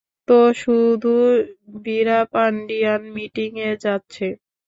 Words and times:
তো 0.27 0.37
শুধু 0.55 1.13
ভীরাপান্ডিয়ান 1.83 3.01
মিটিং 3.15 3.51
এ 3.61 3.71
যাচ্ছে। 3.83 4.27